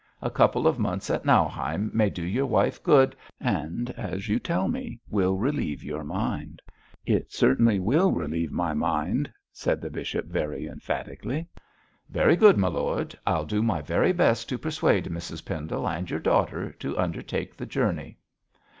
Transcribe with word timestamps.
A 0.23 0.31
couple 0.31 0.65
of 0.65 0.79
months 0.79 1.11
at 1.11 1.25
Nauheim 1.25 1.91
may 1.93 2.09
do 2.09 2.23
your 2.25 2.47
wife 2.47 2.81
good, 2.81 3.15
and 3.39 3.91
as 3.91 4.27
you 4.29 4.39
tell 4.39 4.67
me 4.67 4.99
will 5.11 5.37
relieve 5.37 5.83
your 5.83 6.03
mind.' 6.03 6.59
'It 7.05 7.21
will 7.21 7.29
certainly 7.29 7.79
relieve 7.79 8.51
my 8.51 8.73
mind,' 8.73 9.31
said 9.53 9.79
the 9.79 9.91
bishop, 9.91 10.25
very 10.25 10.65
emphatically. 10.65 11.45
'Very 12.09 12.35
good, 12.35 12.57
my 12.57 12.69
lord. 12.69 13.13
I'll 13.27 13.45
do 13.45 13.61
my 13.61 13.83
very 13.83 14.11
best 14.11 14.49
to 14.49 14.57
persuade 14.57 15.05
Mrs 15.05 15.45
Pendle 15.45 15.87
and 15.87 16.09
your 16.09 16.19
daughter 16.19 16.71
to 16.79 16.97
undertake 16.97 17.55
the 17.55 17.67
journey.' 17.67 18.17